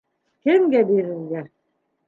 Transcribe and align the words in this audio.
—Кемгә 0.47 0.81
бирергә? 0.89 1.45